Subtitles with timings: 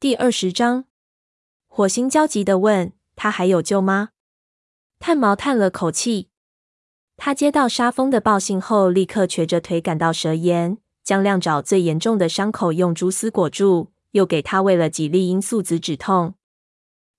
[0.00, 0.86] 第二十章，
[1.68, 4.12] 火星焦急地问：“他还有救吗？”
[4.98, 6.30] 炭毛叹了口气。
[7.18, 16.32] 他接到沙蜂的报信后，立刻瘸着腿赶到蛇岩，将亮爪最严重的伤口用蛛丝裹住，又给他喂了几粒罂粟籽止痛。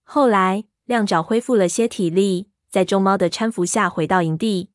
[0.02, 4.72] 后来，亮爪恢复了些体力，在众猫的搀扶下回到营地。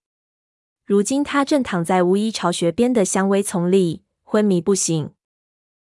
[0.84, 5.10] 如今，他正躺在巫医巢穴边的香薇丛里，昏迷不醒。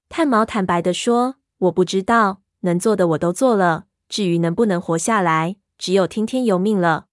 [0.10, 7.06] 炭毛坦白地说：“我不知道，能做的我都做了，至于能不能活下来，只有听天由命了。”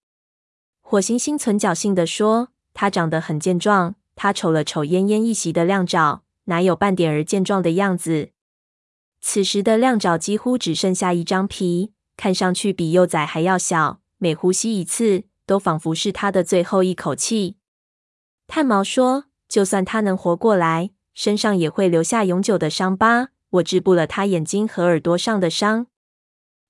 [0.81, 8.31] 火星心存侥幸地说：“他长得很健壮。”他瞅了瞅奄奄一息的亮爪，哪有半点儿健壮的样子？
[9.21, 14.01] 此时的亮爪几乎只剩下一张皮，看上去比幼崽还要小。
[14.17, 17.59] 每呼吸一次，都仿佛是他的最后一口气。
[18.49, 23.29] 炭毛说：“就算他能活过来，身上也会留下永久的伤疤。
[23.51, 25.87] 我治不了他眼睛和耳朵上的伤。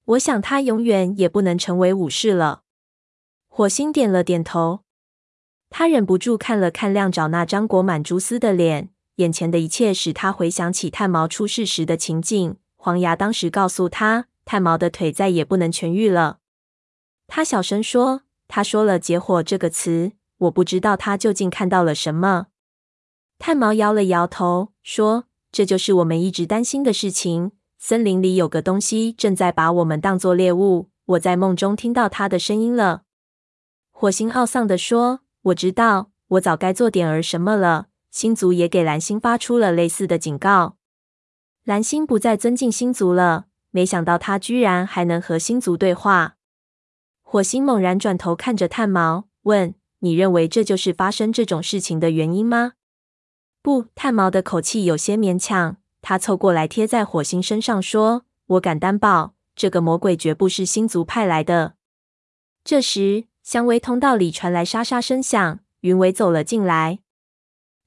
[0.05, 2.62] 我想他永远也不能成为武士了。”
[3.48, 4.80] 火星点了点头。
[5.70, 12.56] 他忍不住看了看亮爪那张裹满蛛丝的脸，眼前的一切使他回想起炭毛出事时的情景。
[12.77, 16.39] 黄牙当时告诉他，炭毛的腿再也不能痊愈了。
[17.27, 22.47] 他小声说：“他说了‘结火’这个词。”我不知道他究竟看到了什么。
[23.41, 27.52] 炭毛摇了摇头，说：“这就是我们一直担心的事情。
[27.78, 30.90] 森林里有个东西正在把我们当作猎物。
[31.06, 33.02] 我在梦中听到他的声音了。”
[33.90, 37.86] 火星懊丧地说：“我知道，我早该做点儿什么了。
[38.10, 40.77] 星族也给蓝星发出了类似的警告。
[41.64, 43.46] 蓝星不再尊敬星族了。
[43.70, 46.36] 没想到他居然还能和星族对话。”
[47.22, 49.74] 火星猛然转头看着炭毛，问。
[50.00, 52.74] 你认为这就是发生这种事情的原因吗？
[53.69, 55.77] 不，炭毛的口气有些勉强。
[56.00, 58.24] 他凑过来贴在火星身上说
[58.56, 61.74] ：“我敢担保，这个魔鬼绝不是星族派来的。”
[62.64, 67.01] 这时，香薇通道里传来沙沙声响，云尾走了进来。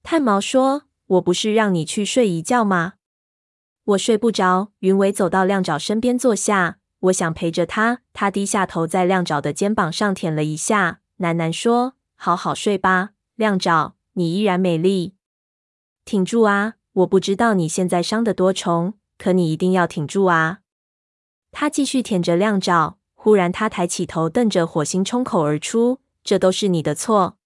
[0.03, 0.84] 炭毛说
[1.18, 2.94] ：“我不是让你去睡一觉吗？”
[3.86, 4.74] 我睡不着。
[4.81, 8.02] 云尾走到亮爪身边坐下，我想陪着他。
[8.13, 11.96] 他低下头，在亮爪的肩膀上舔了一下，喃喃说。
[12.16, 15.16] 好好睡吧，亮爪，你依然美丽。
[16.03, 16.75] 挺住啊！
[16.94, 20.59] 我不知道你现在伤得多重，可你一定要挺住啊！
[21.51, 27.38] 他继续舔着亮爪，忽然他抬起头，瞪着火星，冲口而出：“这都是你的错。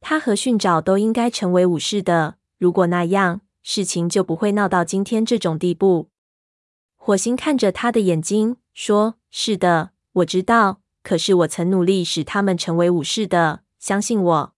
[0.00, 6.10] 他和训爪都应该成为武士的，如果那样，事情就不会闹到今天这种地步。”
[6.96, 10.80] 火星看着他的眼睛，说：“是的，我知道。
[11.02, 14.54] 可是我曾努力使他们成为武士的。”相信我。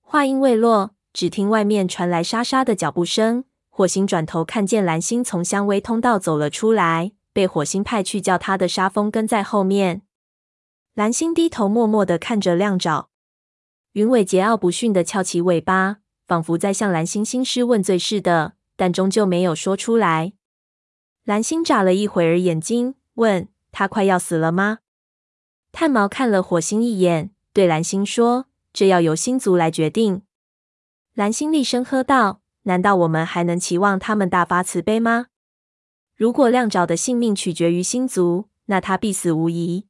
[0.00, 3.42] 话音未落，只听外面传来沙沙的脚步声。
[3.70, 10.02] 火星转头看见蓝星从香薇通道走了出来，被火星派去叫他的沙风跟在后面。
[10.94, 13.08] 蓝星低头默默地看着亮爪，
[13.94, 15.96] 云尾桀骜不驯地翘起尾巴，
[16.28, 20.34] 仿佛在向蓝星兴师问罪似的，但终究没有说出来。
[21.24, 24.78] 蓝星眨了一会儿眼睛，问他快要死了吗？
[25.72, 27.32] 炭毛看了火星一眼。
[27.52, 30.22] 对蓝星说：“这要由星族来决定。”
[31.18, 35.26] 蓝星厉声喝道：“难道我们还能期望他们大发慈悲吗？
[36.14, 39.86] 如果亮爪的性命取决于星族，那他必死无疑。”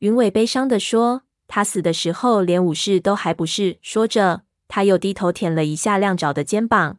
[0.00, 6.98] 云尾悲伤地说：“他死的时候连武士都还不是。”说着，他又低头舔了一下亮爪的肩膀。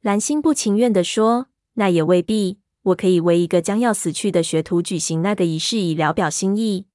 [0.00, 2.60] 蓝星不情愿地说：“那也未必。
[2.82, 6.86] 我可以为一个将要死去的学徒举行那个仪式，以聊表心意。”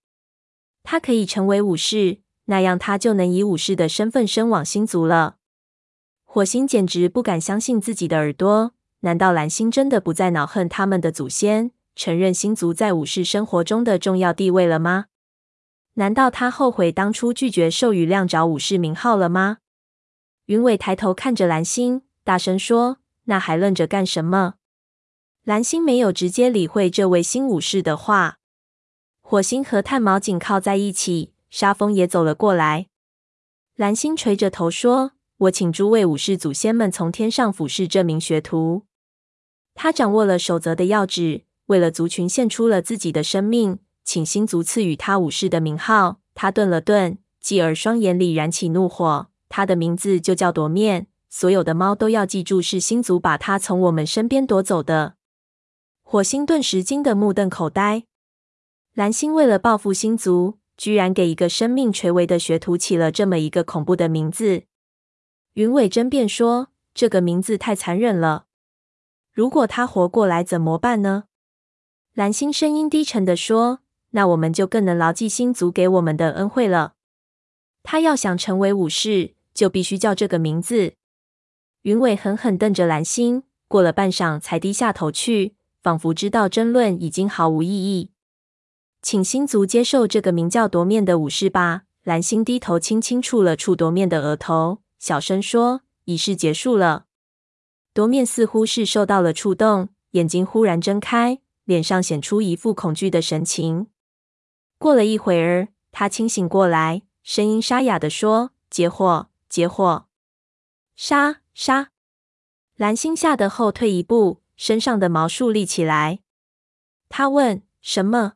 [0.83, 5.35] 他可以成为武士，那样他就能以武士的身份升往星族了。
[6.31, 15.05] 火星简直不敢相信自己的耳朵，难道蓝星真的不再恼恨他们的祖先，承认星族在武士生活中的重要地位了吗？
[15.95, 19.57] 难道他后悔当初拒绝授予亮爪武士名号了吗？
[20.45, 24.53] 云尾抬头看着蓝星，大声说：“那还愣着干什么？”
[25.43, 28.37] 蓝星没有直接理会这位新武士的话。
[29.21, 32.85] 火星和炭毛紧靠在一起，沙风也走了过来。
[33.75, 38.83] 蓝星垂着头说：“我请诸位武士祖先们从天上俯视这名学徒。
[39.73, 49.27] 他掌握了守则的要旨，为了族群献出了自己的生命，请星族赐予他武士的名号。”他顿了顿，继而双眼里燃起怒火。
[49.47, 51.07] 他的名字就叫夺面。
[51.29, 55.15] 所有的猫都要记住，是星族把他从我们身边夺走的。
[56.01, 58.03] 火星顿时惊得目瞪口呆。
[58.93, 64.63] 蓝星为了报复星族，居然给一个生命垂危的学徒起了这么一个恐怖的名字。
[65.59, 68.45] 云尾争辩说：“这个名字太残忍了。
[69.33, 71.25] 如果他活过来怎么办呢？
[72.13, 76.93] 蓝星声音低沉地说：“那我们就更能牢记星族给我们的恩惠了。
[77.83, 80.93] 他要想成为武士，就必须叫这个名字。”
[81.83, 88.11] 云尾狠狠瞪着蓝星，过了半晌才低下头去，仿佛知道争论已经毫无意义。
[89.01, 91.81] 请星族接受这个名叫夺面的武士吧。
[92.05, 97.05] 蓝星低头轻轻触了触夺面的额头，小声说：“仪式结束了。”
[97.93, 103.87] 夺面似乎是受到了触动，眼睛忽然睁开，脸上显出一副恐惧的神情。
[104.77, 110.07] 过了一会儿，他清醒过来，声音沙哑地说：“结伙，结伙，
[110.95, 111.91] 杀，杀！”
[112.75, 116.19] 蓝星吓得后退一步，身上的毛竖立起来。
[117.09, 118.33] 他问：“什么？”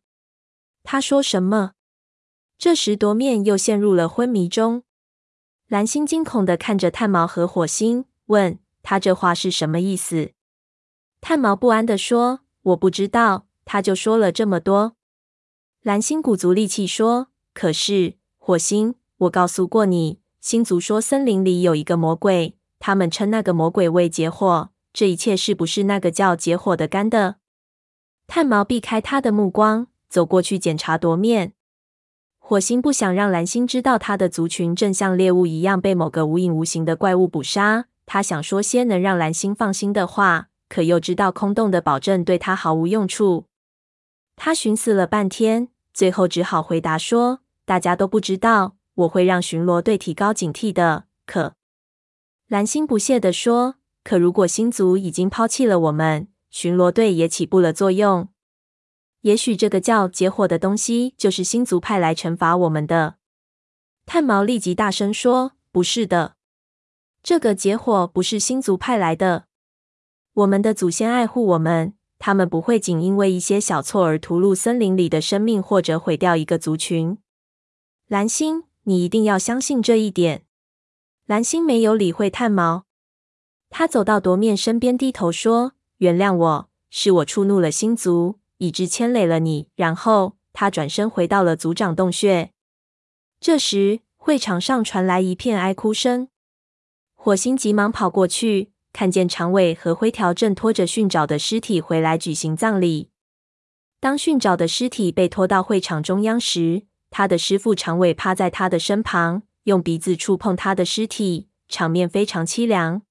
[0.83, 1.73] 他说什么？
[2.57, 4.83] 这时夺面又陷入了昏迷中。
[5.73, 10.29] 蓝星惊恐的看着炭毛和火星，问他这话是什么意思。
[11.19, 14.95] 炭毛不安的说：“我不知道。”他就说了这么多。
[15.81, 24.69] 蓝星鼓足力气说：“可是火星，我告诉过你，星族说森林里有一个魔鬼，他们称那个魔鬼为结火。
[24.93, 27.37] 这一切是不是那个叫结火的干的？”
[28.27, 29.87] 炭毛避开他的目光。
[30.07, 31.53] 走过去检查夺面，
[32.45, 37.85] 火星不想让蓝星知道他的族群正像猎物一样被某个无影无形的怪物捕杀。
[38.05, 43.45] 他想说些能让蓝星放心的话，可又知道空洞的保证对他毫无用处。
[44.35, 51.53] 他寻思了半天，最后只好回答说：“大家都不知道，我会让巡逻队提高警惕的。”可
[52.49, 58.27] 蓝星不屑地说：“可如果星族已经抛弃了我们，巡逻队也起不了作用。”
[59.23, 63.15] 也许这个叫结伙的东西就是星族派来惩罚我们的。
[64.05, 66.35] 炭毛立即大声说：“不是的，
[67.23, 69.45] 这个结伙不是星族派来的。
[70.33, 77.17] 我们的祖先爱护我们，他们不会仅因为一些小错而屠戮森林里的生命，或者毁掉一个族群。”
[78.09, 80.43] 蓝星，你一定要相信这一点。
[81.25, 82.83] 蓝星没有理会炭毛，
[83.69, 89.67] 他走到夺面身边，低头说：“原谅我，是我触怒了星族。”以致牵累了你。
[89.75, 92.51] 然后他转身回到了族长洞穴。
[93.39, 96.29] 这时，会场上传来一片哀哭声。
[97.13, 103.09] 火星急忙跑过去，看见长尾和灰条正拖着训爪的尸体回来举行葬礼。
[103.99, 113.01] 当训爪的尸体被拖到会场中央时，他的师傅长尾趴在他的身旁，用鼻子触碰他的尸体，场面非常凄凉。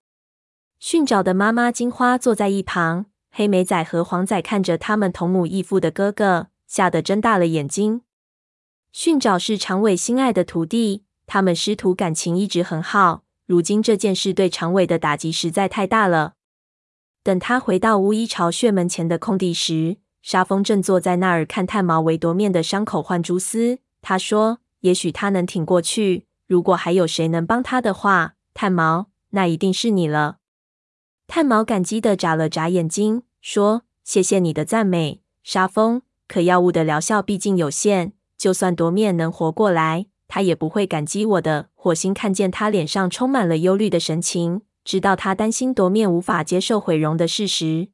[0.79, 3.07] 训爪的妈妈金花坐在一旁。
[3.35, 8.03] 黑莓仔和黄仔看着他们同母异父的哥哥，吓得睁大了眼睛。
[8.93, 13.25] 训爪是长尾心爱的徒弟，他们师徒感情一直很好。
[13.47, 16.35] 如今这件事对长尾的打击实在太大了。
[17.23, 23.79] 等他回到巫医巢穴门前的空地时，沙风正坐在那儿看炭毛为夺面的伤口换蛛丝。
[24.03, 26.27] 他说：“也许他能挺过去。
[26.47, 30.37] 如果还有谁能帮他的话，炭毛，那一定是你了。”
[31.27, 36.03] 炭毛感激地眨了眨眼睛，说：“谢谢你的赞美，沙风。
[36.29, 47.89] 可药物的疗效毕竟有限，就算夺面能活过来，他也不会感激我的。”火星看见他脸上充满了忧虑的神情，知道他担心夺面无法接受毁容的事实。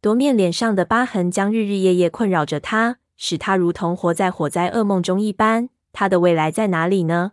[0.00, 5.68] 夺面脸上的疤痕将日日夜夜困扰着他，使他如同活在火灾噩梦中一般。
[5.92, 7.32] 他的未来在哪里呢？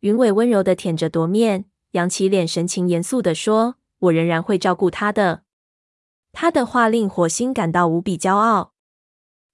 [0.00, 3.76] 云尾温柔地舔着夺面，扬起脸，神情严肃地说。
[4.02, 5.42] 我仍然会照顾他的。
[6.32, 8.72] 他的话令火星感到无比骄傲。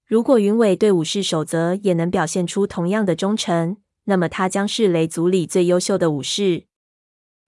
[0.05, 6.65] 如果云尾对武士守则也能表现出同样的忠诚，那么他将是雷族里最优秀的武士。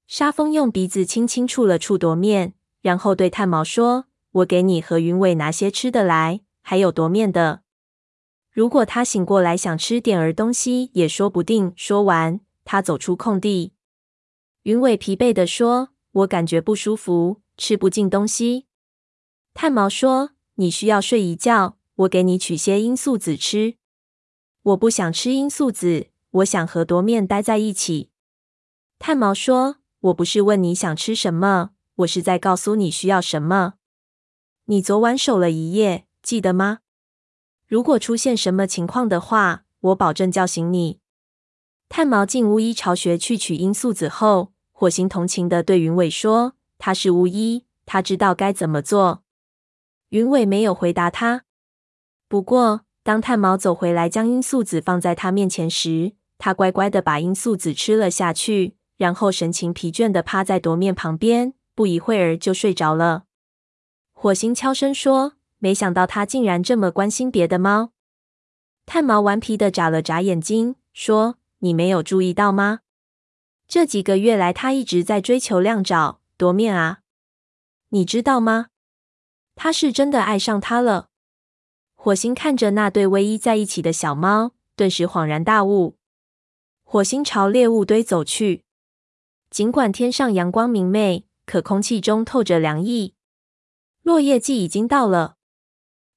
[0.05, 7.62] 沙风用鼻子轻轻触了触夺面，然后对炭毛说：“我给你和云尾拿些吃的来，还有夺面的。
[8.51, 13.74] 如果他醒过来想吃点儿东西，也说不定。”说完，他走出空地。
[14.63, 15.89] 云尾疲惫地说。
[16.12, 18.65] 我感觉不舒服，吃不进东西。
[19.53, 23.77] 炭毛说：“你需要睡一觉，我给你取些罂粟籽吃。”
[24.63, 28.10] 我不想吃罂粟籽，我想和夺面待在一起。
[29.00, 33.75] 炭毛说：“我不是问你想吃什么，我是在告诉你需要什么。
[34.65, 36.80] 你昨晚守了一夜，记得吗？
[37.68, 41.00] 如果出现什么情况的话，我保证叫醒你。”
[41.89, 44.50] 炭毛进巫医巢穴去取罂粟籽后。
[44.82, 49.22] 火星同情的对云尾说：“他是巫医，他知道该怎么做。”
[50.10, 51.44] 云尾没有回答他。
[52.28, 63.26] 不过，当炭毛走回来将罂粟籽放在他面前时，他乖乖的把罂粟籽吃了下去，然后神情疲倦的趴在夺面旁边，不一会儿就睡着了。
[64.14, 67.92] 火星悄声说：“没想到他竟然这么关心别的猫。”
[68.88, 72.80] 炭毛顽皮的眨了眨眼睛，说：“你没有注意到吗？
[73.72, 77.04] 这几个月来，他一直在追求亮爪夺面啊！
[77.88, 78.68] 你知道吗？
[79.56, 81.08] 他是真的爱上他了。”
[81.96, 85.96] 火星看着那对偎依在一起的小猫，顿时恍然大悟。
[86.84, 88.66] 火星朝猎物堆走去，
[89.50, 93.16] 尽管天上阳光明媚，可空气中透着凉意。
[94.01, 95.38] 落叶季已经到了，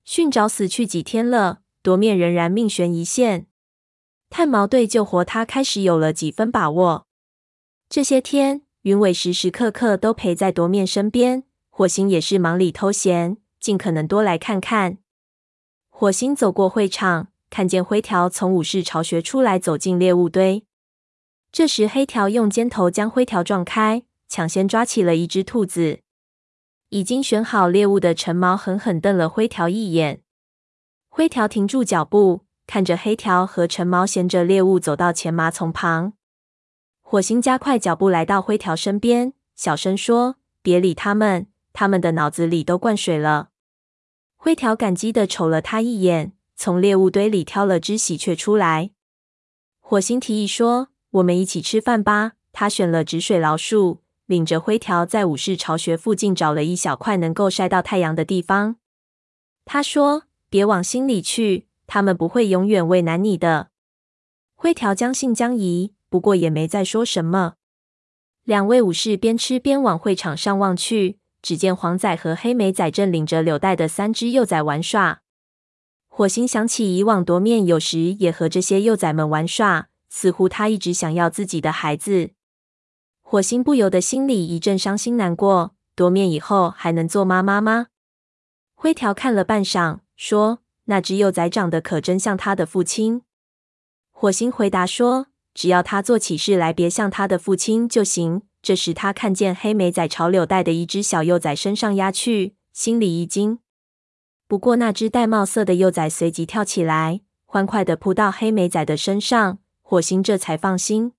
[0.03, 1.61] 驯爪死去几天了。
[1.85, 3.47] 夺面仍然命悬一线，
[4.29, 7.07] 炭毛对救活他开始有了几分把握。
[7.95, 14.99] 这些天，云尾时时刻刻都陪在夺面身边，火星也是忙里偷闲，尽可能多来看看。
[15.91, 20.65] 火星走过会场，看见灰条从武士巢穴出来，走进猎物堆。
[21.53, 26.01] 这时，黑条用尖头将灰条撞开，抢先抓起了一只兔子。
[26.89, 30.21] 已经选好猎物的橙毛狠狠瞪了灰条一眼。
[31.09, 36.15] 灰条停住脚步，看着黑条和橙毛衔着猎物走到前麻丛旁。
[37.07, 43.51] 火星加快脚步来到灰条身边，小声说：“别理他们，他们的脑子里都灌水了。”
[44.35, 48.91] 灰条感激地瞅了他一眼，从猎物堆里挑了只喜鹊出来。
[49.79, 58.77] 火星提议说：“我们一起吃饭吧。”他选了止水老树，领着灰条在武士巢穴附近找了一小块能够晒到太阳的地方。
[59.65, 60.25] 他说。
[60.51, 63.71] 别往心里去，他们不会永远为难你的。
[64.55, 67.55] 灰条将信将疑，不过也没再说什么。
[68.45, 75.23] 两位武士边吃边往会场上望去，只见黄仔和黑莓仔正领着柳带的三只幼崽玩耍。
[76.07, 82.31] 火星想起以往夺面有时也和这些幼崽们玩耍，似乎他一直想要自己的孩子。
[83.21, 85.75] 火星不由得心里一阵伤心难过。
[85.97, 87.89] 夺面以后还能做妈妈吗？
[88.77, 89.99] 灰条看了半晌。
[90.15, 93.23] 说：“那只幼崽长得可真像他的父亲。”
[94.17, 103.59] 火星回答说：“只要他做起事来别像他的父亲就行。”这时他看见黑莓仔朝柳带的一只小幼崽身上压去，心里一惊。
[104.49, 111.13] 不过那只玳瑁色的幼崽随即跳起来，欢快地扑到黑莓仔的身上，火星这才放心。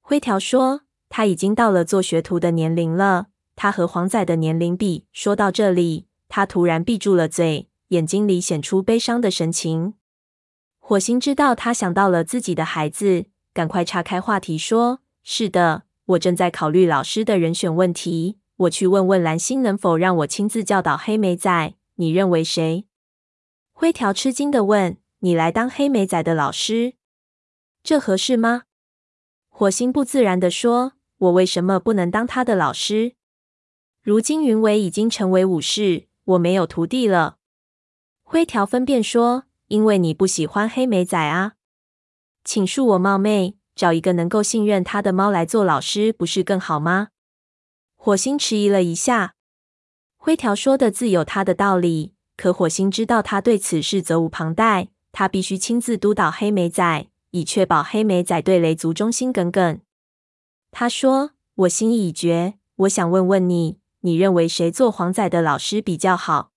[0.00, 0.80] 灰条说
[1.10, 7.68] ：“他已经到了做学徒的年龄了，他和黄仔的年龄比。”说到这里，他突然闭住了嘴。
[7.88, 9.94] 眼睛里显出悲伤的神情。
[10.78, 18.38] 火星知道他想到了自己的孩子，赶快岔开话题说：“是的，我正在考虑老师的人选问题。
[18.56, 21.74] 我去问问蓝星能否让我亲自教导黑莓仔。
[21.94, 22.86] 你认为谁？”
[23.72, 26.94] 灰条吃惊地问：“你来当黑莓仔的老师，
[27.84, 28.64] 这合适吗？”
[29.48, 33.14] 火星不自然地说：“我为什么不能当他的老师？
[34.02, 37.38] 如今云伟已经成为武士，我没有徒弟了。”
[38.26, 41.52] 灰条分辨说：“因为你不喜欢黑莓仔啊，
[42.44, 47.08] 请恕我冒昧，找一个能够信任他的猫来做老师，不是更好吗？”
[47.96, 49.34] 火星迟疑了一下，
[50.16, 59.80] 灰条说的自有他的道理，可火星知道他对此事责无旁贷，他必须亲自督导黑莓仔，以确保黑莓仔对雷族忠心耿耿。
[60.70, 61.30] 他说
[61.64, 66.50] ：“我心意已决，我想问问你，你认为谁做黄仔的老师比较好？”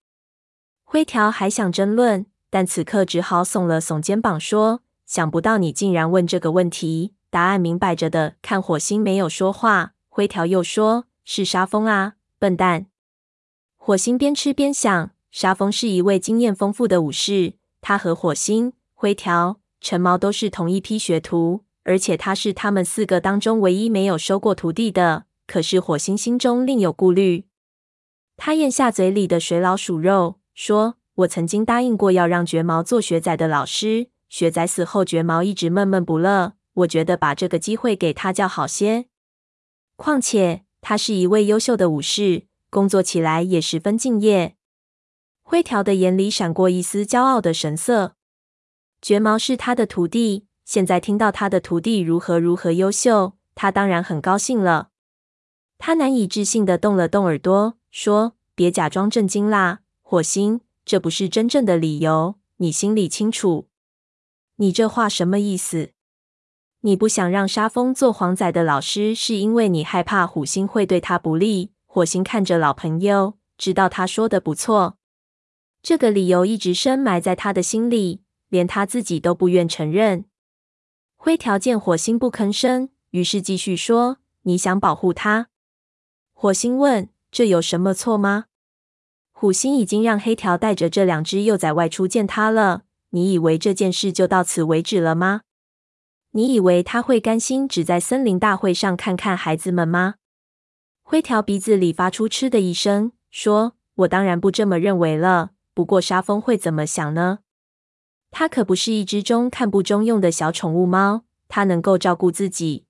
[0.83, 7.15] 灰条还想争论，但此刻只好耸了耸肩膀，说：“想不到你竟然问这个问题。
[7.31, 12.85] 答案明摆着的。”看火星没有说话，灰条又说：“是沙风啊，笨蛋！”
[13.75, 25.25] 火星边吃边想，沙风是一位经验丰富的武士，他和火星、灰条、橙毛都是同一批学徒，而且他是他们四个当中唯一没有收过徒弟的。
[25.45, 27.45] 可是火星心中另有顾虑，
[28.35, 30.39] 他咽下嘴里的水老鼠肉。
[30.53, 36.53] 说：“我曾经答应过要让绝毛做学仔的老师，雪仔死后，绝毛一直闷闷不乐。
[36.73, 39.05] 我觉得把这个机会给他较好些。
[39.95, 44.55] 况且他是一位优秀的武士，工作起来也十分敬业。”
[45.41, 48.15] 灰条的眼里闪过一丝骄傲的神色。
[49.01, 54.89] 绝毛是他的徒弟，现在听到他的徒弟如何如何优秀，他当然很高兴了。
[55.79, 63.67] 他难以置信地动了动耳朵，说：“别假装震惊啦。”火星，这不是真正的理由，你心里清楚。
[64.59, 65.91] 你这话什么意思？
[66.81, 71.71] 你不想让沙风做黄仔的老师，是因为你害怕虎星会对他不利？
[71.85, 74.97] 火星看着老朋友，知道他说的不错。
[75.83, 80.25] 这个理由一直深埋在他的心里，连他自己都不愿承认。
[81.15, 85.49] 灰条见火星不吭声，于是继续说：“你想保护他？”
[86.33, 88.45] 火星问：“这有什么错吗？”
[89.31, 92.85] 虎星已经让黑条带着这两只幼崽外出见他了。
[93.11, 95.41] 你以为这件事就到此为止了吗？
[96.31, 100.15] 你以为他会甘心只在森林大会上看看孩子们吗？
[101.01, 105.51] 灰条鼻子里发出嗤的一声，说：“我当然不这么认为了。
[105.73, 107.39] 不过沙风会怎么想呢？
[108.29, 112.85] 它可不是一只中看不中用的小宠物猫，它能够照顾自己。”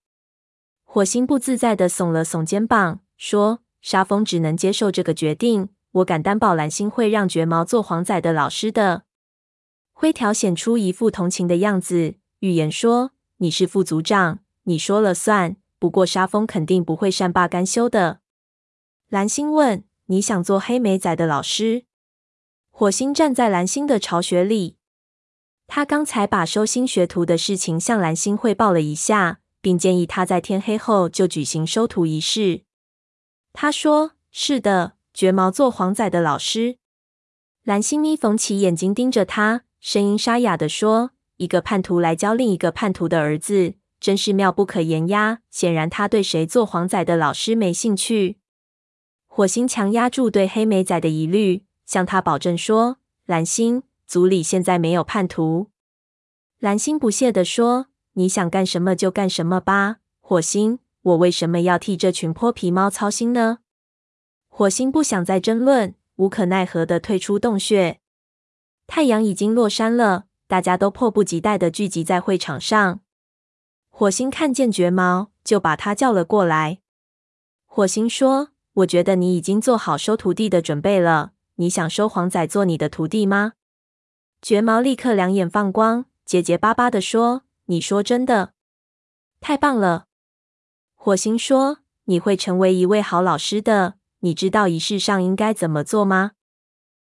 [0.84, 5.70] 火星不自在的耸了耸肩膀，说：“沙风只能接受这个决定。
[5.92, 9.04] 我敢担保，蓝星会让绝毛做黄仔的老师的。”
[10.00, 15.58] 灰条显出一副同情的样子，预言说：“你是副组长，你说了算。
[15.80, 18.20] 不过沙风肯定不会善罢甘休的。”
[19.10, 21.86] 蓝星问：“你想做黑莓仔的老师？”
[22.70, 24.78] 火星站在蓝星的巢穴里，
[25.66, 29.40] 他刚才把收新学徒的事情向蓝星汇报了一下。
[29.60, 32.62] 并建议他在天黑后就举行收徒仪式。
[33.52, 36.78] 他说：“是的，绝毛做黄仔的老师。”
[37.66, 48.38] 蓝星眯缝起眼睛盯着他，声音沙哑地说：“一个叛徒来教另一个叛徒的儿子，真是妙不可言呀！”显然，他对谁做黄仔的老师没兴趣。
[49.28, 55.68] 火星强压住对黑莓仔的疑虑，向他保证说：“蓝星，组里现在没有叛徒。”
[56.60, 57.86] 蓝星不屑地说。
[58.16, 60.80] 你想干什么就干什么吧，火星。
[61.02, 63.60] 我为什么要替这群泼皮猫操心呢？
[64.50, 68.02] 火星不想再争论，无可奈何地退出洞穴。
[68.88, 73.02] 太阳已经落山了，大家都迫不及待的聚集在会场上。
[73.90, 76.80] 火星看见绝毛，就把他叫了过来。
[77.66, 81.34] 火星说：“我觉得你已经做好收徒弟的准备了。
[81.56, 83.54] 你想收黄仔做你的徒弟吗？”
[84.42, 87.44] 绝毛立刻两眼放光，结结巴巴地说。
[87.70, 88.54] 你说真的？
[89.42, 90.06] 太棒了！
[90.96, 93.96] 火星说：“你会成为一位好老师的。
[94.20, 96.32] 你知道仪式上应该怎么做吗？”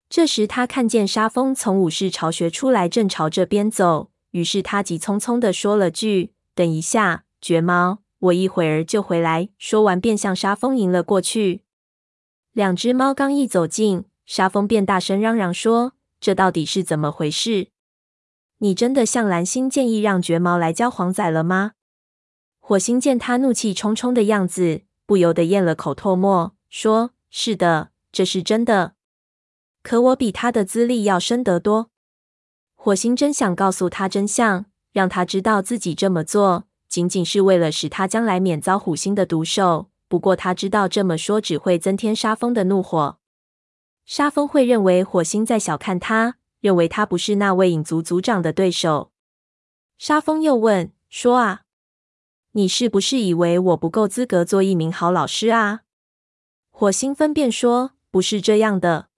[0.08, 4.10] 这时，他看见沙风从武士巢穴出来，正朝这边走。
[4.30, 11.62] 于是他急匆匆地说了句：“等一下，绝猫，我一会儿就回来。”说完，便向沙风迎了过去。
[12.52, 17.68] 两只猫刚一走近，沙风便大声嚷嚷说：“这到底是怎么回事？”
[18.58, 21.72] 你真的向蓝星建议让绝猫来教黄仔了吗？
[22.58, 28.95] 火星见他怒气冲冲的样子，不由得咽了口唾沫，说：“是的，这是真的。
[29.86, 31.90] 可我比他的资历要深得多。”
[32.74, 39.88] 火星真想告诉他真相，让他知道自己这么做仅仅是为了使他将来免遭虎星的毒手。
[40.08, 43.18] 不过他知道这么说只会增添沙风的怒火，
[44.04, 46.38] 沙风会认为火星在小看他。
[46.60, 49.12] 认为他不是那位影族族长的对手。
[49.98, 51.60] 沙风又问：“说啊，
[52.52, 55.82] 你是不是以为我不够资格做一名好老师啊？”
[56.72, 59.10] 火星分辨说：“不是这样的。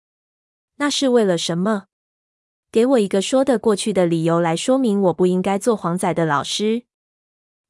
[0.78, 1.86] 那是为了什么？
[2.72, 6.84] 给我一个说得过去的理由来说明我不应该做黄仔的老师。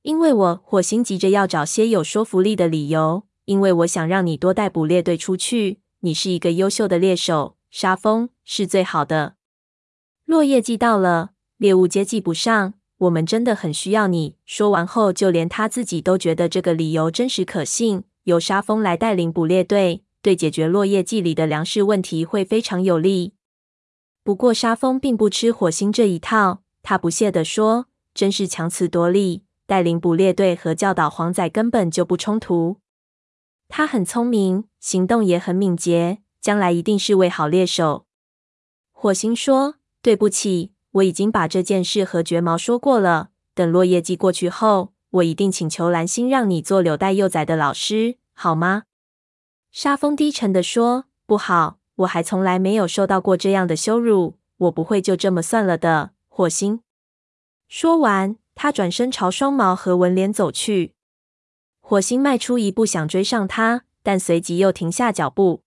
[0.02, 5.82] 因为我火星急着要找些有说服力的理由，因为我想让你多带捕猎队出去。
[6.00, 9.36] 你是一个优秀的猎手，沙风是最好的。”
[10.26, 14.38] 落叶季到了，猎物接济不上，我们真的很需要你。
[14.46, 18.04] 说完后，就连他自己都觉得这个理由真实可信。
[18.24, 23.34] 由沙风来带领捕猎队，对解决落叶季里的粮食问题会非常有利。
[24.24, 32.78] 不过沙风并不吃火星这一套，他不屑地说：“真是强词夺理，带领捕猎队和教导黄仔根本就不冲突。
[33.68, 38.06] 他很聪明，行动也很敏捷，将来一定是位好猎手。”
[38.92, 39.76] 火星说。
[40.00, 43.32] 对不起，我已经把这件事和绝毛说过了。
[43.54, 48.84] 等落叶季过去后，我一定请求蓝星让你做柳带幼崽的老师，好吗？
[49.72, 56.82] 沙风低沉地说：“不好，我还从来没有受到过这样的羞辱，我不会就这么算了的。”火星
[57.68, 60.94] 说完，他转身朝双毛和文莲走去。
[61.80, 65.64] 火星迈出一步想追上他，但随即又停下脚步。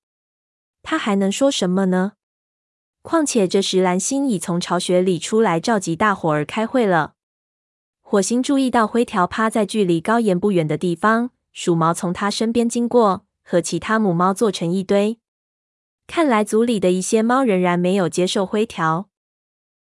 [0.82, 2.12] 他还能说什么呢？
[3.02, 7.14] 况且这时，蓝星已从巢穴里出来，召集大伙儿开会了。
[8.00, 15.18] 火星注意到灰条趴在距离高岩不远的地方，鼠毛从他身边经过，和其他母猫做成一堆。
[16.06, 19.08] 看来组里的一些猫仍然没有接受灰条。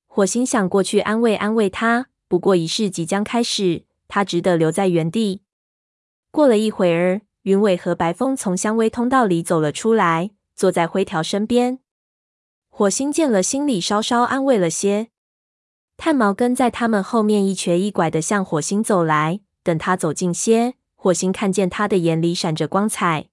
[0.09, 5.42] 火星想过去安慰安慰他，不过仪式即将开始，他只得留在原地。
[6.33, 11.79] 过了一会儿，云尾和白风从香薇通道里走了出来，坐在灰条身边。
[12.68, 15.11] 火星见了，心里稍稍安慰了些。
[15.96, 19.38] 炭毛跟在他们后面，一瘸一拐的向火星走来。
[19.62, 23.29] 等他走近些，火星看见他的眼里闪着光彩。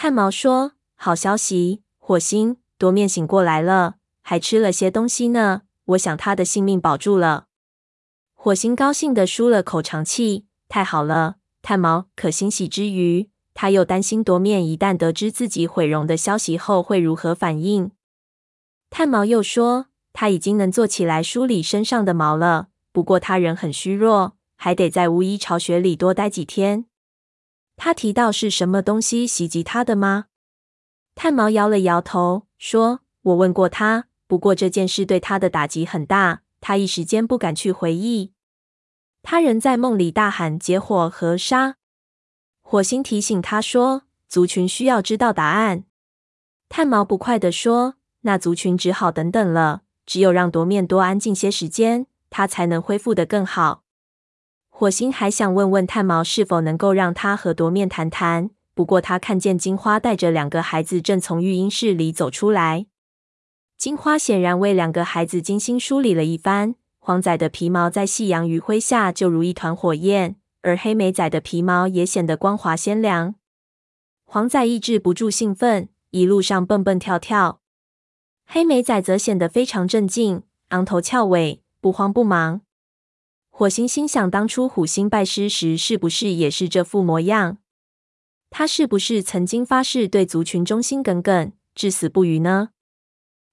[0.00, 5.62] 炭毛说：“好消息，火星，夺面醒过来了，还吃了些东西呢。
[5.86, 7.46] 我想他的性命保住了。
[8.32, 11.38] 火星高兴地舒了口长气，太好了。
[11.62, 17.90] 炭毛可欣喜之余，他又担心夺面一旦得知自己毁容的消息后会如何反应。
[18.90, 26.84] 炭毛又说，他已经能坐起来梳理身上的毛了，不过他仍很虚弱，还得在巫医巢穴里多待几天。
[27.78, 30.26] 他提到是什么东西袭击他的吗？
[31.14, 38.32] 炭毛摇了摇头，说：“我问过他，不过这件事对他的打击很大，他一时间不敢去回忆。”
[39.22, 41.76] 他仍在梦里大喊：“结火和杀！”
[42.62, 45.84] 火星提醒他说：“族群需要知道答案。”
[46.68, 49.82] 炭毛不快地说：“那族群只好等等了。
[50.04, 53.84] 只有让夺面多安静些时间，他才能恢复得更好。”
[54.80, 58.50] 火星还想问问炭毛是否能够让他和夺面谈谈。
[58.76, 62.86] 不过，他看见金花带着两个孩子正从育婴室里走出来。
[63.76, 66.76] 金花显然为两个孩子精心梳理了一番。
[67.00, 73.34] 黄仔的皮毛在夕阳余晖下就如一团火焰，而黑莓仔的皮毛也显得光滑鲜亮。
[74.26, 77.58] 黄仔抑制不住兴奋，一路上蹦蹦跳跳；
[78.46, 82.60] 黑莓仔则显得非常镇静，昂头翘尾，不慌不忙。
[83.58, 87.58] 火星心想：当初虎星拜师时，是不是也是这副模样？
[88.50, 92.68] 他是不是曾经发誓对族群忠心耿耿，至死不渝呢？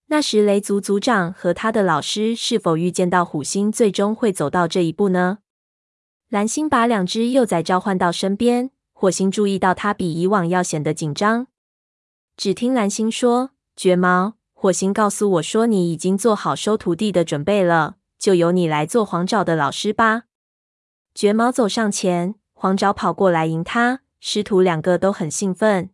[0.05, 5.39] 那时雷族族长和他的老师是否预见到虎星最终会走到这一步呢？
[6.29, 11.47] 蓝星把两只幼崽召唤到身边，火星注意到他比以往要显得紧张。
[12.37, 20.23] 只听蓝星说：“绝毛，火星告诉我说你已经做好收徒弟的准备了，就由你来做黄爪的老师吧。”
[21.13, 24.01] 绝毛走上前，黄爪跑过来迎他。
[24.19, 25.91] 师徒两个都很兴奋。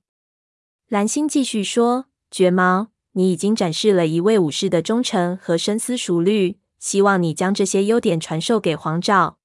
[0.87, 9.37] 蓝星继续说：“绝毛，你已经展示了一位武士的忠诚和深思熟虑，希望你将这些优点传授给黄爪。”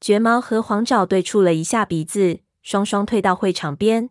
[0.00, 4.10] 绝毛和黄爪对触了一下鼻子，双双退到会场边。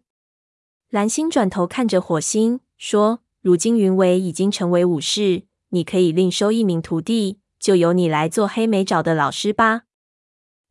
[0.89, 9.83] 蓝星转头看着火星说：“如今云为已经成为武士，你可以另收一名徒弟，就由你来做黑莓爪的老师吧。”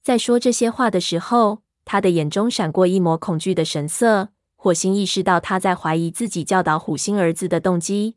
[0.03, 8.16] 在说这些话的时候，他的眼中闪过一抹恐惧的神色，火星意识到他在怀疑自己教导虎星儿子的动机。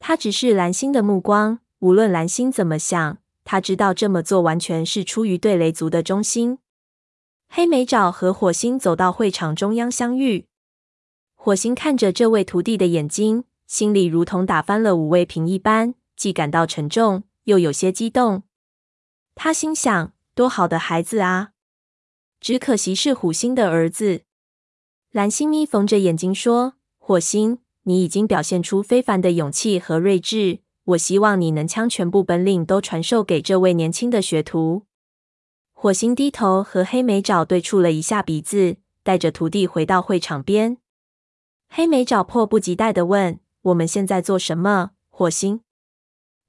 [0.00, 6.58] 他直视蓝星的目光，无论蓝星怎么想，他知道这么做完全是出于对雷族的忠心。
[7.48, 10.46] 黑莓爪和火星走到会场中央相遇，
[11.34, 18.42] 火星看着这位徒弟的眼睛，心里如同打翻了五味瓶一般，既感到沉重，又有些激动。
[19.34, 21.52] 他心想：多好的孩子啊！
[22.40, 24.22] 只可惜是虎星的儿子。
[25.10, 30.60] 蓝星眯缝着眼睛说：“火星，你已经表现出非凡的勇气和睿智。
[30.84, 34.84] 我希望你能将全部本领都传授给这位年轻的学徒。”
[35.72, 40.76] 火星低头和黑莓爪对触了一下鼻子，带着徒弟回到会场边。
[41.70, 45.62] 黑莓爪迫不及待的问：“我们现在做什么？”火星：“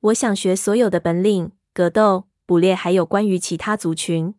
[0.01, 4.35] 我想学所有的本领，格斗、捕猎，还有关于其他族群。”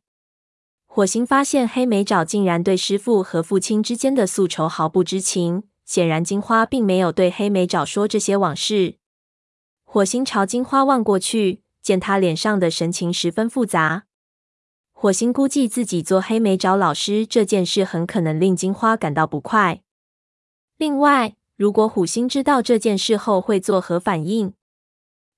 [0.92, 8.96] 火星发现黑莓爪竟然对师父和父亲之间的宿仇毫不知情，显然金花并没有对黑莓爪说这些往事。
[9.84, 14.06] 火星朝金花望过去，见他脸上的神情十分复杂。
[14.92, 19.82] 火星估计自己做黑莓爪老师这件事很可能令金花感到不快。
[20.76, 24.54] 另外，如果虎星知道这件事后会作何反应？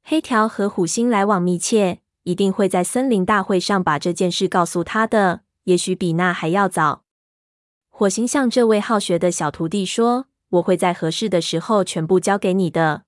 [0.03, 2.01] 黑条和虎星来往密切。
[2.25, 7.03] 一定会在森林大会上把这件事告诉他的，也许比那还要早。
[7.91, 13.03] 火星向这位好学的小徒弟说：“我会在合适的时候全部交给你的。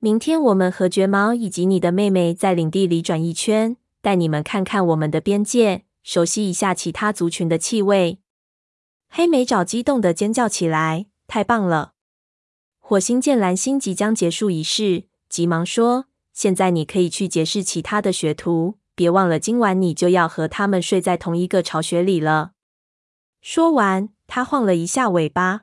[0.00, 8.18] 明天我们和绝毛以及你的妹妹在领地里转一圈，带你们看看我们的边界，熟悉一下其他族群的气味。”
[9.08, 11.92] 黑莓爪激动的尖叫起来：“太棒了！”
[12.80, 16.06] 火星见蓝星即将结束仪式，急忙说。
[16.32, 22.50] 现在你可以去结识其他的学徒，别忘了今晚你就要和他们睡在同一个巢穴里了。
[23.40, 25.62] 说完，他晃了一下尾巴。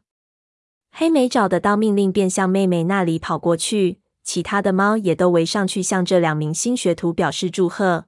[0.91, 8.05] 黑莓找得到命令便向妹妹那里跑过去，其他的猫也都围上去向这两名新学徒表示祝贺。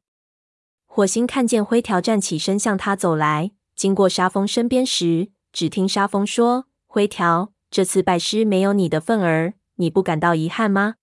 [0.88, 10.96] 火星看见灰条站起身向他走来，经过沙风身边时，只听沙风说：“灰条，这次拜师没有你的份儿，你不感到遗憾吗？”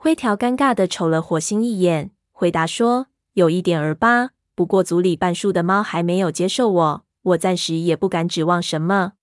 [0.00, 9.14] 灰条尴尬地瞅了火星一眼，回答说：“有一点儿吧，不过族里半数的猫还没有接受我，我暂时也不敢指望什么。”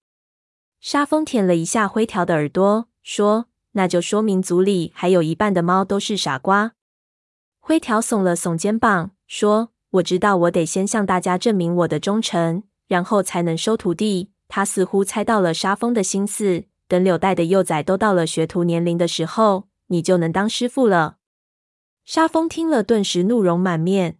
[0.81, 6.73] 沙风舔了一下灰条的耳朵，说：“那就说明族里还有一半的猫都是傻瓜。”
[7.61, 16.65] 灰条耸了耸肩膀，说：“我知道，我得先向大家证明我的忠诚，然后才能收徒弟。”他似乎猜到了沙风的心思。
[16.89, 21.17] 等柳带的幼崽都到了学徒年龄的时候，你就能当师傅了。
[22.03, 24.19] 沙风听了，顿时怒容满面。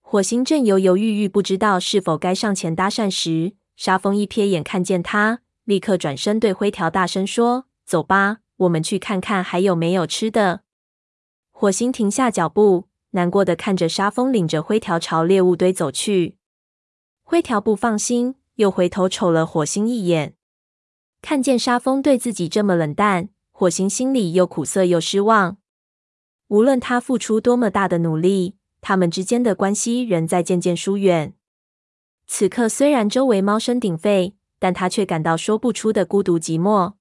[0.00, 10.62] 火星正犹犹豫豫，不知道是否该上前搭讪时，沙风一瞥眼看见他，立刻转身对灰条大声说：“走吧，我们去看看还有没有吃的。”
[11.50, 16.36] 火星停下脚步，难过的看着沙风领着灰条朝猎物堆走去。
[17.24, 20.34] 灰条不放心，又回头瞅了火星一眼。
[21.22, 25.56] 看见沙风对自己这么冷淡，火星心里又苦涩又失望。
[26.48, 31.32] 无论他付出多么大的努力，他们之间的关系仍在渐渐疏远。
[32.26, 36.95] 此刻虽然周围猫声鼎沸，但他却感到说不出的孤独寂寞。